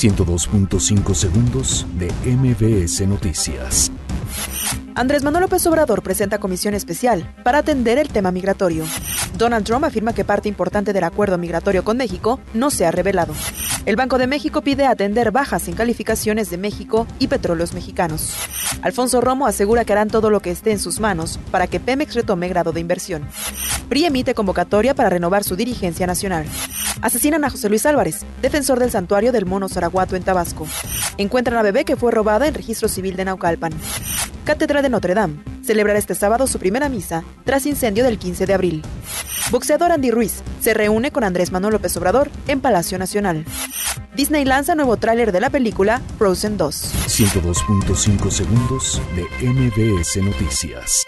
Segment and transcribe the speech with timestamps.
[0.00, 3.92] 102.5 segundos de MBS Noticias.
[4.94, 8.86] Andrés Manuel López Obrador presenta comisión especial para atender el tema migratorio.
[9.36, 13.34] Donald Trump afirma que parte importante del acuerdo migratorio con México no se ha revelado.
[13.84, 18.34] El Banco de México pide atender bajas en calificaciones de México y petróleos mexicanos.
[18.80, 22.14] Alfonso Romo asegura que harán todo lo que esté en sus manos para que Pemex
[22.14, 23.28] retome grado de inversión.
[23.90, 26.46] PRI emite convocatoria para renovar su dirigencia nacional.
[27.02, 30.66] Asesinan a José Luis Álvarez, defensor del santuario del mono Zaraguato en Tabasco.
[31.16, 33.72] Encuentran a bebé que fue robada en registro civil de Naucalpan.
[34.44, 38.54] Cátedra de Notre Dame celebrará este sábado su primera misa tras incendio del 15 de
[38.54, 38.82] abril.
[39.50, 43.44] Boxeador Andy Ruiz se reúne con Andrés Manuel López Obrador en Palacio Nacional.
[44.14, 46.92] Disney lanza nuevo tráiler de la película Frozen 2.
[47.06, 51.06] 102.5 segundos de MBS Noticias.